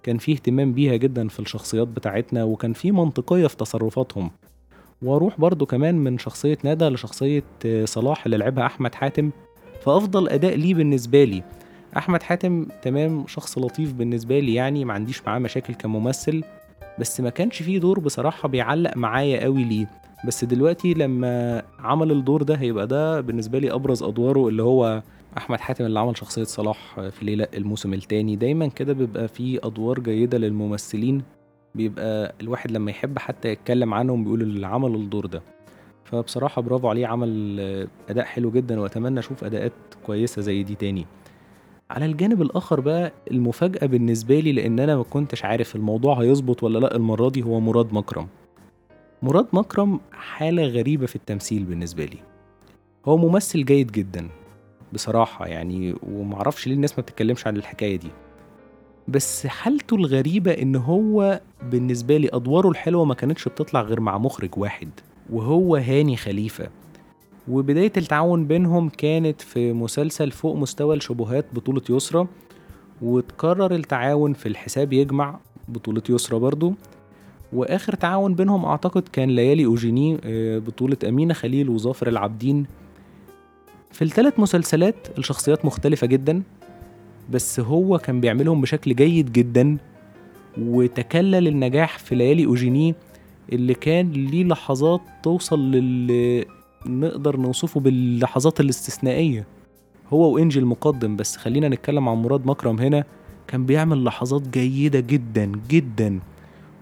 كان 0.03 0.17
فيه 0.17 0.33
اهتمام 0.33 0.73
بيها 0.73 0.95
جدا 0.95 1.27
في 1.27 1.39
الشخصيات 1.39 1.87
بتاعتنا 1.87 2.43
وكان 2.43 2.73
فيه 2.73 2.91
منطقية 2.91 3.47
في 3.47 3.57
تصرفاتهم. 3.57 4.31
وأروح 5.01 5.39
برضو 5.39 5.65
كمان 5.65 5.95
من 5.95 6.17
شخصية 6.17 6.57
ندى 6.65 6.85
لشخصية 6.89 7.43
صلاح 7.85 8.25
اللي 8.25 8.37
لعبها 8.37 8.65
أحمد 8.65 8.95
حاتم. 8.95 9.29
فأفضل 9.81 10.29
أداء 10.29 10.55
ليه 10.55 10.73
بالنسبة 10.73 11.23
لي. 11.23 11.43
أحمد 11.97 12.23
حاتم 12.23 12.67
تمام 12.81 13.27
شخص 13.27 13.57
لطيف 13.57 13.93
بالنسبة 13.93 14.39
لي 14.39 14.53
يعني 14.53 14.85
ما 14.85 14.93
عنديش 14.93 15.21
معاه 15.27 15.39
مشاكل 15.39 15.73
كممثل 15.73 16.43
بس 16.99 17.21
ما 17.21 17.29
كانش 17.29 17.61
فيه 17.63 17.79
دور 17.79 17.99
بصراحة 17.99 18.49
بيعلق 18.49 18.97
معايا 18.97 19.43
قوي 19.43 19.63
ليه. 19.63 19.87
بس 20.27 20.43
دلوقتي 20.45 20.93
لما 20.93 21.63
عمل 21.79 22.11
الدور 22.11 22.43
ده 22.43 22.55
هيبقى 22.55 22.87
ده 22.87 23.21
بالنسبة 23.21 23.59
لي 23.59 23.71
أبرز 23.73 24.03
أدواره 24.03 24.47
اللي 24.47 24.63
هو 24.63 25.03
أحمد 25.37 25.59
حاتم 25.59 25.85
اللي 25.85 25.99
عمل 25.99 26.17
شخصية 26.17 26.43
صلاح 26.43 26.99
في 27.09 27.25
ليلى 27.25 27.47
الموسم 27.53 27.93
الثاني 27.93 28.35
دايما 28.35 28.67
كده 28.67 28.93
بيبقى 28.93 29.27
في 29.27 29.59
أدوار 29.63 29.99
جيدة 29.99 30.37
للممثلين. 30.37 31.21
بيبقى 31.75 32.35
الواحد 32.41 32.71
لما 32.71 32.91
يحب 32.91 33.19
حتى 33.19 33.49
يتكلم 33.49 33.93
عنهم 33.93 34.23
بيقول 34.23 34.41
اللي 34.41 34.67
عمل 34.67 34.95
الدور 34.95 35.25
ده. 35.25 35.41
فبصراحة 36.03 36.61
برافو 36.61 36.87
عليه 36.89 37.07
عمل 37.07 37.59
أداء 38.09 38.25
حلو 38.25 38.51
جدا 38.51 38.79
وأتمنى 38.79 39.19
أشوف 39.19 39.43
أداءات 39.43 39.71
كويسة 40.05 40.41
زي 40.41 40.63
دي 40.63 40.75
تاني. 40.75 41.05
على 41.89 42.05
الجانب 42.05 42.41
الآخر 42.41 42.79
بقى 42.79 43.11
المفاجأة 43.31 43.85
بالنسبة 43.87 44.39
لي 44.39 44.51
لأن 44.51 44.79
أنا 44.79 44.95
ما 44.97 45.03
كنتش 45.03 45.45
عارف 45.45 45.75
الموضوع 45.75 46.21
هيظبط 46.21 46.63
ولا 46.63 46.79
لأ 46.79 46.95
المرة 46.95 47.29
دي 47.29 47.43
هو 47.43 47.59
مراد 47.59 47.93
مكرم. 47.93 48.27
مراد 49.23 49.47
مكرم 49.53 49.99
حالة 50.11 50.63
غريبة 50.63 51.05
في 51.05 51.15
التمثيل 51.15 51.63
بالنسبة 51.63 52.05
لي. 52.05 52.17
هو 53.05 53.17
ممثل 53.17 53.65
جيد 53.65 53.91
جدا 53.91 54.29
بصراحة 54.93 55.47
يعني 55.47 55.95
ومعرفش 56.03 56.67
ليه 56.67 56.75
الناس 56.75 56.97
ما 56.97 57.01
بتتكلمش 57.01 57.47
عن 57.47 57.57
الحكاية 57.57 57.95
دي. 57.95 58.09
بس 59.07 59.47
حالته 59.47 59.95
الغريبة 59.95 60.51
إن 60.51 60.75
هو 60.75 61.41
بالنسبة 61.63 62.17
لي 62.17 62.29
أدواره 62.33 62.69
الحلوة 62.69 63.05
ما 63.05 63.13
كانتش 63.13 63.47
بتطلع 63.47 63.81
غير 63.81 63.99
مع 63.99 64.17
مخرج 64.17 64.57
واحد 64.57 64.89
وهو 65.29 65.75
هاني 65.75 66.17
خليفة. 66.17 66.69
وبداية 67.47 67.93
التعاون 67.97 68.45
بينهم 68.47 68.89
كانت 68.89 69.41
في 69.41 69.73
مسلسل 69.73 70.31
فوق 70.31 70.55
مستوى 70.55 70.95
الشبهات 70.95 71.45
بطولة 71.53 71.81
يسرى 71.89 72.27
وتكرر 73.01 73.75
التعاون 73.75 74.33
في 74.33 74.45
الحساب 74.49 74.93
يجمع 74.93 75.39
بطولة 75.67 76.03
يسرى 76.09 76.39
برضو. 76.39 76.73
وآخر 77.53 77.95
تعاون 77.95 78.35
بينهم 78.35 78.65
أعتقد 78.65 79.03
كان 79.13 79.29
ليالي 79.29 79.65
أوجيني 79.65 80.17
آه، 80.23 80.59
بطولة 80.59 80.97
أمينة 81.07 81.33
خليل 81.33 81.69
وظافر 81.69 82.07
العابدين. 82.07 82.65
في 83.91 84.01
الثلاث 84.01 84.39
مسلسلات 84.39 85.07
الشخصيات 85.17 85.65
مختلفة 85.65 86.07
جدا 86.07 86.43
بس 87.31 87.59
هو 87.59 87.97
كان 87.97 88.21
بيعملهم 88.21 88.61
بشكل 88.61 88.95
جيد 88.95 89.31
جدا 89.31 89.77
وتكلل 90.57 91.47
النجاح 91.47 91.99
في 91.99 92.15
ليالي 92.15 92.45
أوجيني 92.45 92.95
اللي 93.51 93.73
كان 93.73 94.11
ليه 94.11 94.43
لحظات 94.43 95.01
توصل 95.23 95.71
للي 95.71 96.45
نقدر 96.85 97.37
نوصفه 97.37 97.79
باللحظات 97.79 98.59
الاستثنائية. 98.59 99.45
هو 100.13 100.33
وإنجي 100.33 100.59
المقدم 100.59 101.15
بس 101.15 101.37
خلينا 101.37 101.69
نتكلم 101.69 102.09
عن 102.09 102.17
مراد 102.17 102.45
مكرم 102.45 102.79
هنا 102.79 103.03
كان 103.47 103.65
بيعمل 103.65 104.03
لحظات 104.03 104.47
جيدة 104.47 104.99
جدا 104.99 105.51
جدا. 105.69 106.19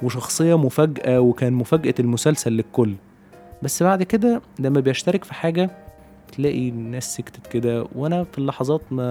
وشخصية 0.04 0.58
مفاجأة 0.58 1.20
وكان 1.20 1.54
مفاجأة 1.54 1.94
المسلسل 2.00 2.52
للكل. 2.52 2.94
بس 3.64 3.84
بعد 3.84 4.04
كده 4.04 4.42
لما 4.60 4.80
بيشترك 4.80 5.24
في 5.24 5.34
حاجة 5.34 5.70
تلاقي 6.32 6.70
الناس 6.70 7.16
سكتت 7.16 7.48
كده 7.48 7.86
وأنا 7.96 8.24
في 8.24 8.38
اللحظات 8.38 8.82
ما 8.92 9.04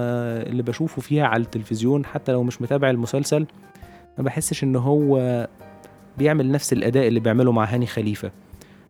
اللي 0.42 0.62
بشوفه 0.62 1.02
فيها 1.02 1.26
على 1.26 1.42
التلفزيون 1.42 2.04
حتى 2.04 2.32
لو 2.32 2.42
مش 2.42 2.62
متابع 2.62 2.90
المسلسل 2.90 3.46
ما 4.18 4.24
بحسش 4.24 4.64
إن 4.64 4.76
هو 4.76 5.46
بيعمل 6.18 6.50
نفس 6.50 6.72
الأداء 6.72 7.08
اللي 7.08 7.20
بيعمله 7.20 7.52
مع 7.52 7.64
هاني 7.64 7.86
خليفة. 7.86 8.30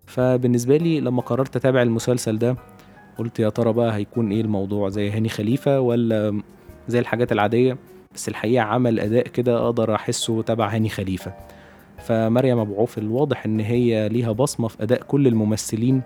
فبالنسبة 0.06 0.76
لي 0.76 1.00
لما 1.00 1.22
قررت 1.22 1.56
أتابع 1.56 1.82
المسلسل 1.82 2.38
ده 2.38 2.56
قلت 3.18 3.40
يا 3.40 3.48
ترى 3.48 3.72
بقى 3.72 3.94
هيكون 3.96 4.30
إيه 4.32 4.40
الموضوع 4.40 4.88
زي 4.88 5.10
هاني 5.10 5.28
خليفة 5.28 5.80
ولا 5.80 6.42
زي 6.88 6.98
الحاجات 6.98 7.32
العادية؟ 7.32 7.76
بس 8.14 8.28
الحقيقة 8.28 8.62
عمل 8.62 9.00
أداء 9.00 9.28
كده 9.28 9.58
أقدر 9.64 9.94
أحسه 9.94 10.42
تبع 10.42 10.68
هاني 10.68 10.88
خليفة. 10.88 11.32
فمريم 12.08 12.58
أبو 12.58 12.74
عوف 12.74 12.98
الواضح 12.98 13.44
إن 13.44 13.60
هي 13.60 14.08
ليها 14.08 14.32
بصمة 14.32 14.68
في 14.68 14.82
أداء 14.82 15.02
كل 15.02 15.26
الممثلين 15.26 16.02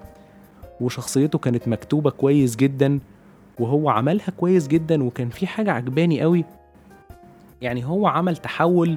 وشخصيته 0.80 1.38
كانت 1.38 1.68
مكتوبة 1.68 2.10
كويس 2.10 2.56
جدا 2.56 2.98
وهو 3.58 3.88
عملها 3.88 4.30
كويس 4.36 4.68
جدا 4.68 5.04
وكان 5.04 5.28
في 5.28 5.46
حاجة 5.46 5.72
عجباني 5.72 6.20
قوي. 6.20 6.44
يعني 7.60 7.84
هو 7.84 8.06
عمل 8.06 8.36
تحول 8.36 8.96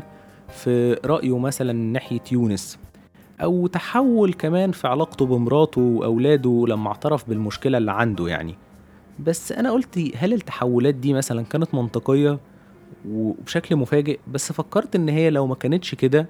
في 0.50 1.00
رأيه 1.06 1.38
مثلا 1.38 1.74
ناحية 1.74 2.22
يونس 2.32 2.80
أو 3.42 3.68
تحول 3.68 4.34
كمان 4.34 4.72
في 4.72 4.88
علاقته 4.88 5.26
بمراته 5.26 5.82
وأولاده 5.82 6.66
لما 6.68 6.88
اعترف 6.88 7.30
بالمشكلة 7.30 7.78
اللي 7.78 7.92
عنده 7.92 8.28
يعني. 8.28 8.56
بس 9.20 9.52
أنا 9.52 9.72
قلت 9.72 10.12
هل 10.16 10.34
التحولات 10.34 10.96
دي 10.96 11.14
مثلا 11.14 11.44
كانت 11.44 11.76
منطقية 11.76 12.40
وبشكل 13.10 13.76
مفاجئ؟ 13.76 14.20
بس 14.28 14.52
فكرت 14.52 14.96
إن 14.96 15.10
هي 15.10 15.30
لو 15.30 15.48
ما 15.48 15.56
كانتش 15.56 15.96
كده 15.96 16.28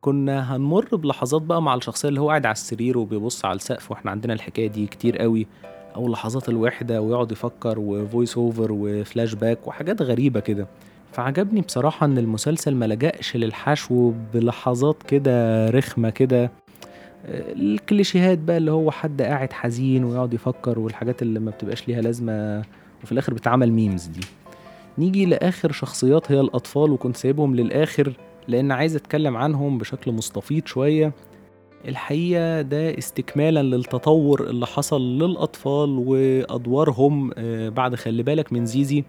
كنا 0.00 0.56
هنمر 0.56 0.96
بلحظات 0.96 1.42
بقى 1.42 1.62
مع 1.62 1.74
الشخصية 1.74 2.08
اللي 2.08 2.20
هو 2.20 2.28
قاعد 2.28 2.46
على 2.46 2.52
السرير 2.52 2.98
وبيبص 2.98 3.44
على 3.44 3.56
السقف 3.56 3.90
وإحنا 3.90 4.10
عندنا 4.10 4.32
الحكاية 4.32 4.68
دي 4.68 4.86
كتير 4.86 5.18
قوي. 5.18 5.46
أو 5.96 6.08
لحظات 6.08 6.48
الوحدة 6.48 7.00
ويقعد 7.02 7.32
يفكر 7.32 7.78
و 7.78 7.88
voice 7.88 8.36
over 8.36 8.62
و 8.62 8.68
flashback 8.72 9.68
وحاجات 9.68 10.02
غريبة 10.02 10.40
كده. 10.40 10.66
فعجبني 11.12 11.60
بصراحة 11.60 12.06
إن 12.06 12.18
المسلسل 12.18 12.74
ما 12.74 12.84
لجأش 12.84 13.36
للحشو 13.36 14.12
بلحظات 14.34 15.02
كده 15.02 15.70
رخمة 15.70 16.10
كده. 16.10 16.50
الكليشيهات 17.28 18.38
بقى 18.38 18.56
اللي 18.56 18.70
هو 18.70 18.90
حد 18.90 19.22
قاعد 19.22 19.52
حزين 19.52 20.04
ويقعد 20.04 20.34
يفكر 20.34 20.78
والحاجات 20.78 21.22
اللي 21.22 21.40
ما 21.40 21.50
بتبقاش 21.50 21.88
ليها 21.88 22.00
لازمة 22.00 22.62
وفي 23.02 23.12
الآخر 23.12 23.34
بتعمل 23.34 23.72
memes 23.72 24.06
دي. 24.06 24.20
نيجي 24.98 25.26
لآخر 25.26 25.72
شخصيات 25.72 26.32
هي 26.32 26.40
الأطفال 26.40 26.90
وكنت 26.90 27.16
سايبهم 27.16 27.56
للآخر. 27.56 28.12
لأن 28.48 28.72
عايز 28.72 28.96
أتكلم 28.96 29.36
عنهم 29.36 29.78
بشكل 29.78 30.12
مستفيض 30.12 30.66
شوية. 30.66 31.12
الحقيقة 31.88 32.62
ده 32.62 32.98
استكمالا 32.98 33.62
للتطور 33.62 34.50
اللي 34.50 34.66
حصل 34.66 35.18
للأطفال 35.18 36.04
وأدوارهم 36.06 37.30
آه، 37.38 37.68
بعد 37.68 37.94
خلي 37.94 38.22
بالك 38.22 38.52
من 38.52 38.66
زيزي. 38.66 39.04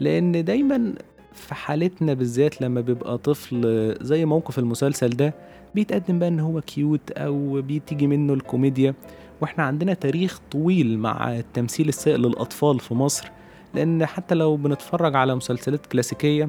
لأن 0.00 0.44
دايما 0.44 0.94
في 1.32 1.54
حالتنا 1.54 2.14
بالذات 2.14 2.62
لما 2.62 2.80
بيبقى 2.80 3.18
طفل 3.18 3.94
زي 4.00 4.24
موقف 4.24 4.58
المسلسل 4.58 5.10
ده 5.10 5.34
بيتقدم 5.74 6.18
بقى 6.18 6.28
إن 6.28 6.40
هو 6.40 6.60
كيوت 6.60 7.10
أو 7.10 7.62
بيتيجي 7.62 8.06
منه 8.06 8.32
الكوميديا. 8.34 8.94
وإحنا 9.40 9.64
عندنا 9.64 9.94
تاريخ 9.94 10.40
طويل 10.50 10.98
مع 10.98 11.38
التمثيل 11.38 11.88
السائل 11.88 12.20
للأطفال 12.20 12.80
في 12.80 12.94
مصر. 12.94 13.30
لأن 13.74 14.06
حتى 14.06 14.34
لو 14.34 14.56
بنتفرج 14.56 15.16
على 15.16 15.34
مسلسلات 15.34 15.86
كلاسيكية 15.86 16.48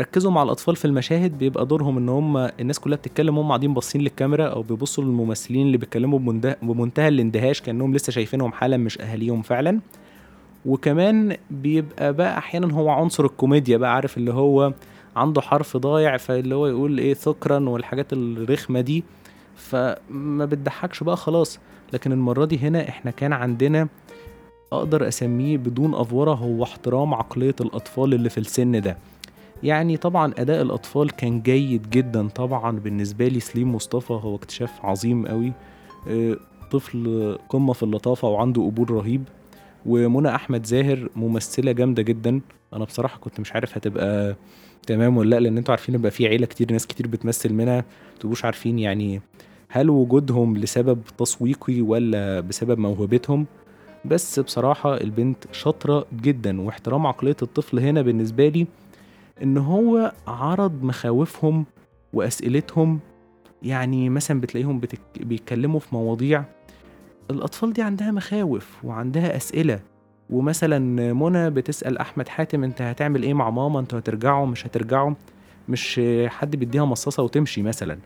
ركزوا 0.00 0.30
مع 0.30 0.42
الأطفال 0.42 0.76
في 0.76 0.84
المشاهد 0.84 1.38
بيبقى 1.38 1.66
دورهم 1.66 1.96
إن 1.96 2.08
هم 2.08 2.36
الناس 2.36 2.78
كلها 2.80 2.96
بتتكلم 2.96 3.38
وهم 3.38 3.48
قاعدين 3.48 3.74
باصين 3.74 4.00
للكاميرا 4.00 4.44
أو 4.48 4.62
بيبصوا 4.62 5.04
للممثلين 5.04 5.66
اللي 5.66 5.76
بيتكلموا 5.78 6.18
بمنتهى 6.62 7.08
الاندهاش 7.08 7.60
كأنهم 7.60 7.94
لسه 7.94 8.12
شايفينهم 8.12 8.52
حالا 8.52 8.76
مش 8.76 9.00
أهاليهم 9.00 9.42
فعلا. 9.42 9.80
وكمان 10.66 11.36
بيبقى 11.50 12.12
بقى 12.12 12.38
أحيانا 12.38 12.74
هو 12.74 12.88
عنصر 12.88 13.24
الكوميديا 13.24 13.76
بقى 13.76 13.94
عارف 13.94 14.16
اللي 14.16 14.32
هو 14.32 14.72
عنده 15.16 15.40
حرف 15.40 15.76
ضايع 15.76 16.16
فاللي 16.16 16.54
هو 16.54 16.66
يقول 16.66 16.98
إيه 16.98 17.14
ثكرا 17.14 17.68
والحاجات 17.68 18.12
الرخمة 18.12 18.80
دي. 18.80 19.04
فما 19.56 20.44
بتضحكش 20.44 21.02
بقى 21.02 21.16
خلاص. 21.16 21.58
لكن 21.92 22.12
المرة 22.12 22.44
دي 22.44 22.58
هنا 22.58 22.88
إحنا 22.88 23.10
كان 23.10 23.32
عندنا 23.32 23.88
أقدر 24.72 25.08
أسميه 25.08 25.56
بدون 25.58 25.94
أفورة 25.94 26.34
هو 26.34 26.62
احترام 26.62 27.14
عقلية 27.14 27.54
الأطفال 27.60 28.14
اللي 28.14 28.30
في 28.30 28.38
السن 28.38 28.80
ده. 28.80 28.96
يعني 29.62 29.96
طبعا 29.96 30.32
أداء 30.38 30.62
الأطفال 30.62 31.10
كان 31.10 31.42
جيد 31.42 31.90
جدا 31.90 32.28
طبعا. 32.28 32.78
بالنسبة 32.78 33.28
لي 33.28 33.40
سليم 33.40 33.74
مصطفى 33.74 34.12
هو 34.12 34.34
اكتشاف 34.36 34.84
عظيم 34.84 35.26
قوي. 35.26 35.52
آه، 36.08 36.36
طفل 36.70 37.38
قمة 37.48 37.72
في 37.72 37.82
اللطافة 37.82 38.28
وعنده 38.28 38.62
قبول 38.62 38.90
رهيب. 38.90 39.24
ومنى 39.86 40.34
أحمد 40.34 40.66
زاهر 40.66 41.08
ممثلة 41.16 41.72
جامدة 41.72 42.02
جدا. 42.02 42.40
أنا 42.72 42.84
بصراحة 42.84 43.18
كنت 43.18 43.40
مش 43.40 43.52
عارف 43.52 43.76
هتبقى 43.76 44.36
تمام 44.86 45.16
ولا 45.16 45.30
لأ 45.30 45.40
لأن 45.40 45.58
أنتوا 45.58 45.72
عارفين 45.72 45.94
يبقى 45.94 46.10
في 46.10 46.26
عيلة 46.26 46.46
كتير 46.46 46.72
ناس 46.72 46.86
كتير 46.86 47.06
بتمثل 47.06 47.52
منها. 47.52 47.84
تبقوش 48.20 48.44
عارفين 48.44 48.78
يعني 48.78 49.20
هل 49.68 49.90
وجودهم 49.90 50.56
لسبب 50.56 51.00
تسويقي 51.18 51.80
ولا 51.80 52.40
بسبب 52.40 52.78
موهبتهم. 52.78 53.46
بس 54.04 54.40
بصراحة 54.40 55.00
البنت 55.00 55.44
شاطرة 55.52 56.06
جدا 56.22 56.60
واحترام 56.60 57.06
عقلية 57.06 57.36
الطفل 57.42 57.78
هنا 57.78 58.02
بالنسبة 58.02 58.48
لي 58.48 58.66
إن 59.42 59.58
هو 59.58 60.12
عرض 60.26 60.82
مخاوفهم 60.82 61.64
وأسئلتهم 62.12 63.00
يعني 63.62 64.08
مثلا 64.10 64.40
بتلاقيهم 64.40 64.80
بتك... 64.80 65.00
بيتكلموا 65.20 65.80
في 65.80 65.94
مواضيع 65.94 66.44
الأطفال 67.30 67.72
دي 67.72 67.82
عندها 67.82 68.10
مخاوف 68.10 68.84
وعندها 68.84 69.36
أسئلة. 69.36 69.80
ومثلا 70.30 70.78
منى 71.12 71.50
بتسأل 71.50 71.98
أحمد 71.98 72.28
حاتم 72.28 72.64
أنت 72.64 72.82
هتعمل 72.82 73.22
إيه 73.22 73.34
مع 73.34 73.50
ماما؟ 73.50 73.80
أنتوا 73.80 73.98
هترجعوا؟ 73.98 74.46
مش 74.46 74.66
هترجعوا؟ 74.66 75.14
مش 75.68 76.00
حد 76.26 76.56
بيديها 76.56 76.84
مصاصة 76.84 77.22
وتمشي 77.22 77.62
مثلا. 77.62 77.98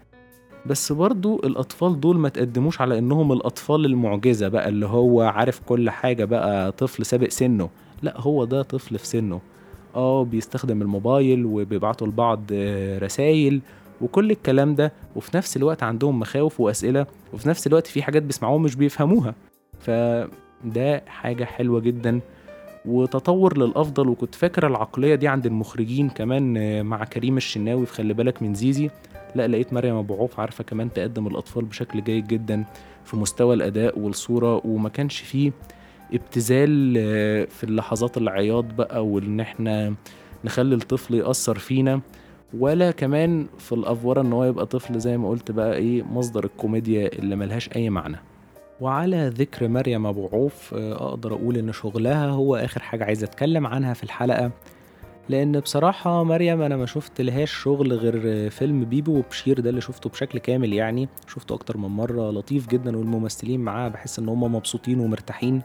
بس 0.66 0.92
برضو 0.92 1.36
الأطفال 1.44 2.00
دول 2.00 2.18
ما 2.18 2.28
تقدموش 2.28 2.80
على 2.80 2.98
إنهم 2.98 3.32
الأطفال 3.32 3.84
المعجزة 3.84 4.48
بقى 4.48 4.68
اللي 4.68 4.86
هو 4.86 5.22
عارف 5.22 5.60
كل 5.66 5.90
حاجة 5.90 6.24
بقى 6.24 6.72
طفل 6.72 7.06
سابق 7.06 7.28
سنه. 7.28 7.68
لا 8.02 8.20
هو 8.20 8.44
ده 8.44 8.62
طفل 8.62 8.98
في 8.98 9.06
سنه. 9.06 9.40
آه 9.96 10.24
بيستخدم 10.24 10.82
الموبايل 10.82 11.44
وبيبعتوا 11.46 12.06
لبعض 12.06 12.40
رسايل 13.02 13.60
وكل 14.00 14.30
الكلام 14.30 14.74
ده 14.74 14.92
وفي 15.16 15.36
نفس 15.36 15.56
الوقت 15.56 15.82
عندهم 15.82 16.18
مخاوف 16.18 16.60
وأسئلة 16.60 17.06
وفي 17.32 17.48
نفس 17.48 17.66
الوقت 17.66 17.86
في 17.86 18.02
حاجات 18.02 18.22
بيسمعوها 18.22 18.58
مش 18.58 18.74
بيفهموها. 18.76 19.34
فده 19.80 21.02
حاجة 21.06 21.44
حلوة 21.44 21.80
جدا 21.80 22.20
وتطور 22.86 23.58
للأفضل. 23.58 24.08
وكنت 24.08 24.34
فاكر 24.34 24.66
العقلية 24.66 25.14
دي 25.14 25.28
عند 25.28 25.46
المخرجين 25.46 26.08
كمان 26.08 26.86
مع 26.86 27.04
كريم 27.04 27.36
الشناوي 27.36 27.86
في 27.86 27.92
خلي 27.92 28.14
بالك 28.14 28.42
من 28.42 28.54
زيزي. 28.54 28.90
لا 29.34 29.48
لقيت 29.48 29.72
مريم 29.72 29.96
أبو 29.96 30.14
عوف 30.14 30.40
عارفة 30.40 30.64
كمان 30.64 30.92
تقدم 30.92 31.26
الأطفال 31.26 31.64
بشكل 31.64 32.04
جيد 32.04 32.26
جدا 32.26 32.64
في 33.04 33.16
مستوى 33.16 33.54
الأداء 33.54 33.98
والصورة 33.98 34.60
وما 34.66 34.88
كانش 34.88 35.20
فيه 35.20 35.52
ابتذال 36.12 36.94
في 37.48 37.64
اللحظات 37.64 38.16
العياط 38.16 38.64
بقى 38.64 39.06
وإن 39.06 39.40
إحنا 39.40 39.94
نخلي 40.44 40.74
الطفل 40.74 41.14
يأثر 41.14 41.58
فينا 41.58 42.00
ولا 42.58 42.90
كمان 42.90 43.46
في 43.58 43.72
الافوره 43.72 44.20
إن 44.20 44.32
هو 44.32 44.44
يبقى 44.44 44.66
طفل 44.66 44.98
زي 45.00 45.16
ما 45.18 45.28
قلت 45.28 45.50
بقى 45.50 45.76
إيه 45.76 46.02
مصدر 46.02 46.44
الكوميديا 46.44 47.12
اللي 47.18 47.36
ملهاش 47.36 47.70
أي 47.76 47.90
معنى. 47.90 48.16
وعلى 48.80 49.28
ذكر 49.28 49.68
مريم 49.68 50.06
أبو 50.06 50.28
عوف 50.32 50.74
آه، 50.74 51.08
أقدر 51.08 51.34
أقول 51.34 51.56
إن 51.56 51.72
شغلها 51.72 52.26
هو 52.28 52.56
آخر 52.56 52.82
حاجة 52.82 53.04
عايز 53.04 53.24
أتكلم 53.24 53.66
عنها 53.66 53.94
في 53.94 54.04
الحلقة. 54.04 54.50
لأن 55.28 55.60
بصراحة 55.60 56.24
مريم 56.24 56.62
أنا 56.62 56.76
ما 56.76 56.86
شفت 56.86 57.20
لهاش 57.20 57.52
شغل 57.52 57.92
غير 57.92 58.50
فيلم 58.50 58.84
بيبو 58.84 59.18
وبشير 59.18 59.60
ده 59.60 59.70
اللي 59.70 59.80
شفته 59.80 60.10
بشكل 60.10 60.38
كامل 60.38 60.72
يعني. 60.72 61.08
شفته 61.28 61.54
أكتر 61.54 61.76
من 61.76 61.88
مرة 61.88 62.30
لطيف 62.30 62.68
جدا 62.68 62.96
والممثلين 62.96 63.60
معاه 63.60 63.88
بحس 63.88 64.18
إن 64.18 64.28
هم 64.28 64.54
مبسوطين 64.54 65.00
ومرتاحين. 65.00 65.62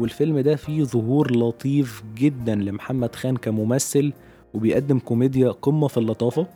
والفيلم 0.00 0.38
ده 0.38 0.56
فيه 0.56 0.84
ظهور 0.84 1.36
لطيف 1.36 2.02
جدا 2.14 2.54
لمحمد 2.54 3.14
خان 3.14 3.36
كممثل 3.36 4.12
وبيقدم 4.54 4.98
كوميديا 4.98 5.50
قمة 5.50 5.88
في 5.88 5.96
اللطافة. 5.96 6.46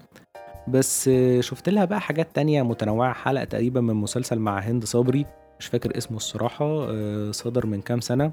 بس 0.68 1.10
شفت 1.40 1.68
لها 1.68 1.84
بقى 1.84 2.00
حاجات 2.00 2.28
تانية 2.34 2.62
متنوعة 2.62 3.12
حلقة 3.12 3.44
تقريبا 3.44 3.80
من 3.80 3.94
مسلسل 3.94 4.38
مع 4.38 4.58
هند 4.58 4.84
صبري 4.84 5.26
مش 5.60 5.66
فاكر 5.66 5.98
اسمه 5.98 6.16
الصراحة 6.16 6.64
آه، 6.90 7.30
صدر 7.30 7.66
من 7.66 7.80
كام 7.80 8.00
سنة. 8.00 8.32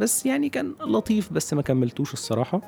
بس 0.00 0.26
يعني 0.26 0.48
كان 0.48 0.74
لطيف 0.80 1.32
بس 1.32 1.54
ما 1.54 1.62
كملتوش 1.62 2.12
الصراحة. 2.12 2.60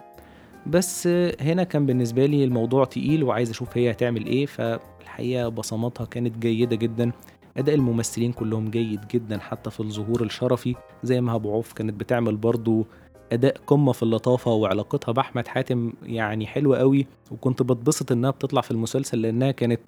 بس 0.67 1.07
هنا 1.41 1.65
كان 1.65 1.87
بالنسبة 1.87 2.27
لي 2.27 2.45
الموضوع 2.45 2.85
تقيل 2.85 3.25
وعايز 3.25 3.51
أشوف 3.51 3.79
هي 3.79 3.91
هتعمل 3.91 4.27
إيه. 4.27 4.47
فالحقيقة 4.47 5.49
بصماتها 5.49 6.05
كانت 6.05 6.39
جيدة 6.39 6.77
جدا. 6.77 7.13
أداء 7.59 7.75
الممثلين 7.75 8.33
كلهم 8.33 8.71
جيد 8.71 9.09
جدا 9.09 9.39
حتى 9.39 9.71
في 9.71 9.81
الظهور 9.81 10.23
الشرفي 10.23 10.75
زي 11.03 11.21
ما 11.21 11.35
أبو 11.35 11.53
عوف 11.53 11.73
كانت 11.73 12.01
بتعمل 12.01 12.37
برضو 12.37 12.87
أداء 13.33 13.57
قمة 13.67 13.93
في 13.93 14.03
اللطافة 14.03 14.51
وعلاقتها 14.53 15.13
بأحمد 15.13 15.49
حاتم 15.49 15.93
يعني 16.03 16.47
حلوة 16.47 16.79
قوي. 16.79 17.07
وكنت 17.31 17.63
بتبسط 17.63 18.13
إنها 18.13 18.31
بتطلع 18.31 18.61
في 18.61 18.71
المسلسل 18.71 19.23
لأنها 19.23 19.51
كانت 19.51 19.81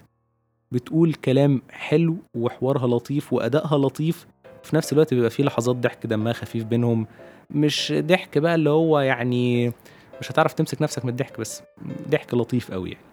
بتقول 0.72 1.14
كلام 1.14 1.62
حلو 1.70 2.16
وحوارها 2.37 2.87
لطيف 2.87 3.32
وأدائها 3.32 3.78
لطيف. 3.78 4.26
وفي 4.64 4.76
نفس 4.76 4.92
الوقت 4.92 5.14
بيبقى 5.14 5.30
فيه 5.30 5.44
لحظات 5.44 5.76
ضحك 5.76 6.06
دمها 6.06 6.32
خفيف 6.32 6.64
بينهم. 6.64 7.06
مش 7.50 7.94
ضحك 7.96 8.38
بقى 8.38 8.54
اللي 8.54 8.70
هو 8.70 9.00
يعني 9.00 9.72
مش 10.20 10.30
هتعرف 10.30 10.52
تمسك 10.52 10.82
نفسك 10.82 11.04
من 11.04 11.10
الضحك 11.10 11.40
بس 11.40 11.62
ضحك 12.10 12.34
لطيف 12.34 12.70
قوي 12.72 12.90
يعني. 12.90 13.07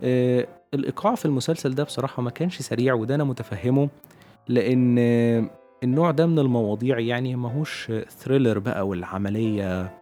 آه 0.00 0.46
الإيقاع 0.74 1.14
في 1.14 1.24
المسلسل 1.24 1.74
ده 1.74 1.84
بصراحة 1.84 2.22
ما 2.22 2.30
كانش 2.30 2.62
سريع 2.62 2.94
وده 2.94 3.14
أنا 3.14 3.24
متفهمه 3.24 3.88
لأن 4.48 4.98
النوع 5.82 6.10
ده 6.10 6.26
من 6.26 6.38
المواضيع 6.38 6.98
يعني 6.98 7.36
ماهوش 7.36 7.92
thriller 8.08 8.58
بقى 8.58 8.88
والعملية 8.88 9.92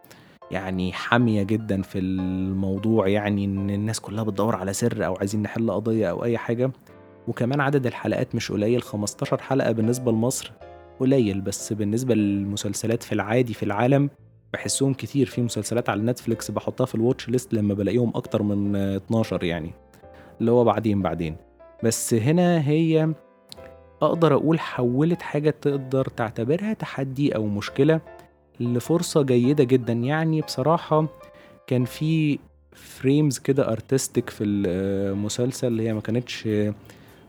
يعني 0.51 0.93
حامية 0.93 1.43
جدا 1.43 1.81
في 1.81 1.99
الموضوع 1.99 3.07
يعني 3.07 3.45
إن 3.45 3.69
الناس 3.69 3.99
كلها 3.99 4.23
بتدور 4.23 4.55
على 4.55 4.73
سر 4.73 5.05
أو 5.05 5.15
عايزين 5.15 5.41
نحل 5.41 5.71
قضية 5.71 6.09
أو 6.09 6.23
أي 6.23 6.37
حاجة. 6.37 6.71
وكمان 7.27 7.61
عدد 7.61 7.85
الحلقات 7.85 8.35
مش 8.35 8.51
قليل 8.51 8.81
15 8.81 9.41
حلقة 9.41 9.71
بالنسبة 9.71 10.11
لمصر 10.11 10.51
قليل 10.99 11.41
بس 11.41 11.73
بالنسبة 11.73 12.15
للمسلسلات 12.15 13.03
في 13.03 13.11
العادي 13.13 13.53
في 13.53 13.63
العالم 13.63 14.09
بحسهم 14.53 14.93
كتير. 14.93 15.25
في 15.27 15.41
مسلسلات 15.41 15.89
على 15.89 16.01
نتفليكس 16.03 16.51
بحطها 16.51 16.85
في 16.85 16.95
ال 16.95 17.01
watch 17.01 17.29
list 17.29 17.53
لما 17.53 17.73
بلاقيهم 17.73 18.11
أكتر 18.15 18.43
من 18.43 18.75
12 18.75 19.43
يعني. 19.43 19.71
اللي 20.39 20.51
هو 20.51 20.63
بعدين 20.63 21.01
بعدين. 21.01 21.35
بس 21.83 22.13
هنا 22.13 22.67
هي 22.67 23.13
أقدر 24.01 24.33
أقول 24.33 24.59
حولت 24.59 25.21
حاجة 25.21 25.49
تقدر 25.61 26.05
تعتبرها 26.05 26.73
تحدي 26.73 27.35
أو 27.35 27.45
مشكلة 27.47 28.01
لفرصة 28.59 29.21
جيدة 29.21 29.63
جدا. 29.63 29.93
يعني 29.93 30.41
بصراحة 30.41 31.07
كان 31.67 31.85
في 31.85 32.39
frames 32.73 33.37
كده 33.39 33.71
artistic 33.71 34.29
في 34.29 34.43
المسلسل 34.43 35.79
هي 35.79 35.93
ما 35.93 36.01
كانتش 36.01 36.49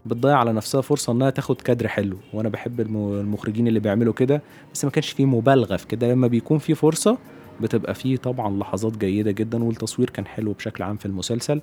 بتضيع 0.07 0.37
على 0.37 0.53
نفسها 0.53 0.81
فرصة 0.81 1.13
إنها 1.13 1.31
تاخد 1.31 1.61
كادر 1.61 1.89
حلو 1.89 2.17
وأنا 2.33 2.49
بحب 2.49 2.81
المخرجين 2.81 3.69
اللي 3.69 3.81
بيعملوا 3.81 4.13
كده. 4.13 4.43
بس 4.75 4.85
ما 4.85 4.91
كانش 4.91 5.11
فيه 5.11 5.25
مبالغة 5.25 5.77
في 5.77 5.87
كده. 5.87 6.13
لما 6.13 6.27
بيكون 6.27 6.59
في 6.59 6.75
فرصة 6.75 7.19
بتبقى 7.61 7.95
فيه 7.95 8.17
طبعا 8.17 8.59
لحظات 8.59 8.97
جيدة 8.99 9.31
جدا 9.31 9.65
والتصوير 9.65 10.11
كان 10.11 10.27
حلو 10.27 10.53
بشكل 10.53 10.85
عام 10.85 10.97
في 10.97 11.07
المسلسل. 11.07 11.61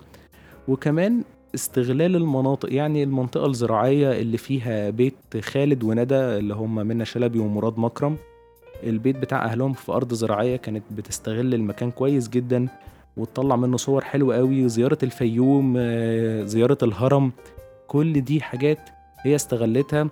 وكمان 0.67 1.23
استغلال 1.56 2.15
المناطق 2.15 2.73
يعني 2.73 3.04
المنطقة 3.04 3.45
الزراعية 3.45 4.21
اللي 4.21 4.38
فيها 4.38 4.89
بيت 4.89 5.38
خالد 5.41 5.84
وندى 5.84 6.15
اللي 6.15 6.54
هم 6.54 6.76
منى 6.76 7.06
شلبي 7.06 7.39
ومراد 7.39 7.80
مكرم 7.80 8.17
البيت 8.84 9.15
بتاع 9.17 9.45
أهلهم 9.45 9.73
في 9.73 9.91
أرض 9.91 10.13
زراعية 10.13 10.56
كانت 10.56 10.84
بتستغل 10.91 11.54
المكان 11.54 11.91
كويس 11.91 12.30
جدا 12.30 12.67
وتطلع 13.17 13.56
منه 13.56 13.78
صور 13.78 14.04
حلوة 14.04 14.36
قوي 14.36 14.69
زيارة 14.69 14.97
الفيوم 15.04 15.76
آه، 15.78 16.43
زيارة 16.43 16.78
الهرم 16.84 17.32
كل 17.88 18.21
دي 18.21 18.41
حاجات 18.41 18.89
هي 19.19 19.36
استغلتها 19.36 20.10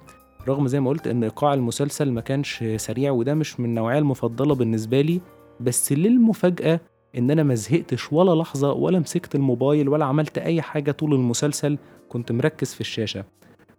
رغم 0.48 0.68
زي 0.68 0.80
ما 0.80 0.90
قلت 0.90 1.08
إن 1.08 1.24
إيقاع 1.24 1.54
المسلسل 1.54 2.12
ما 2.12 2.22
كانش 2.22 2.64
سريع 2.76 3.12
وده 3.12 3.34
مش 3.34 3.60
من 3.60 3.66
النوعية 3.66 4.00
المفضلة 4.00 4.56
بالنسبة 4.56 5.02
لي 5.02 5.22
بس 5.60 5.92
للمفاجأة 5.94 6.80
إن 7.18 7.32
أنا 7.32 7.44
ما 7.44 7.56
زهقتش 7.56 8.14
ولا 8.14 8.42
لحظة 8.42 8.74
ولا 8.74 9.00
مسكت 9.00 9.36
الموبايل 9.36 9.90
ولا 9.90 10.06
عملت 10.06 10.38
أي 10.38 10.62
حاجة 10.62 10.92
طول 10.92 11.14
المسلسل 11.14 11.78
كنت 12.10 12.32
مركز 12.32 12.74
في 12.74 12.82
الشاشة. 12.82 13.24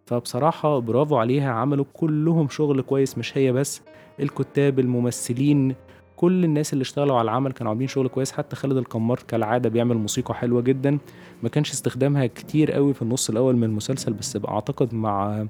فبصراحة 0.07 0.79
برافو 0.79 1.17
عليها 1.17 1.51
عملوا 1.53 1.85
كلهم 1.93 2.49
شغل 2.49 2.81
كويس 2.83 3.19
مش 3.19 3.39
هي 3.39 3.53
بس 3.53 3.83
الكتاب 4.21 4.79
الممثلين 4.79 5.75
كل 6.17 6.45
الناس 6.45 6.73
اللي 6.73 6.83
اشتغلوا 6.83 7.17
على 7.17 7.25
العمل 7.25 7.53
كانوا 7.53 7.71
عاملين 7.71 7.89
شغل 7.89 8.09
كويس 8.09 8.33
حتى 8.33 8.57
خالد 8.57 8.77
القمار 8.77 9.19
كالعادة 9.29 9.69
بيعمل 9.69 9.97
موسيقى 9.97 10.35
حلوة 10.35 10.61
جدا. 10.63 10.99
ما 11.43 11.49
كانش 11.49 11.71
استخدامها 11.71 12.27
كتير 12.27 12.73
قوي 12.73 12.95
في 12.95 13.03
النص 13.03 13.31
الأول 13.31 13.57
من 13.57 13.65
المسلسل 13.65 14.13
بس 14.13 14.39
أعتقد 14.49 14.95
مع 14.95 15.47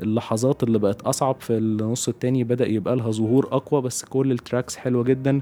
اللحظات 0.00 0.62
اللي 0.62 0.78
بقت 0.78 1.02
أصعب 1.02 1.36
في 1.40 1.58
النص 1.58 2.08
التاني 2.08 2.44
بدأ 2.44 2.66
يبقى 2.66 2.96
لها 2.96 3.10
ظهور 3.10 3.48
أقوى 3.52 3.82
بس 3.82 4.04
كل 4.04 4.32
التراكس 4.32 4.76
حلوة 4.76 5.04
جدا. 5.04 5.40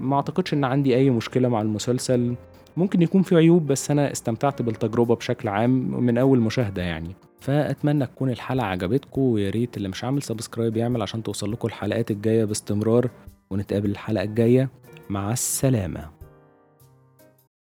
ما 0.00 0.16
أعتقدش 0.16 0.54
إن 0.54 0.64
عندي 0.64 0.96
أي 0.96 1.10
مشكلة 1.10 1.48
مع 1.48 1.62
المسلسل. 1.62 2.34
ممكن 2.76 3.02
يكون 3.02 3.22
في 3.22 3.36
عيوب 3.36 3.66
بس 3.66 3.90
أنا 3.90 4.12
استمتعت 4.12 4.62
بالتجربة 4.62 5.14
بشكل 5.14 5.48
عام 5.48 6.04
من 6.04 6.18
أول 6.18 6.40
مشاهدة 6.40 6.82
يعني. 6.82 7.10
فأتمنى 7.40 8.06
تكون 8.06 8.30
الحلقة 8.30 8.66
عجبتكم 8.66 9.20
ويا 9.22 9.50
ريت 9.50 9.76
اللي 9.76 9.88
مش 9.88 10.04
عامل 10.04 10.22
سبسكرايب 10.22 10.76
يعمل 10.76 11.02
عشان 11.02 11.22
توصل 11.22 11.52
لكم 11.52 11.68
الحلقات 11.68 12.10
الجاية 12.10 12.44
باستمرار 12.44 13.10
ونتقابل 13.50 13.90
الحلقة 13.90 14.24
الجاية. 14.24 14.68
مع 15.10 15.32
السلامة. 15.32 16.15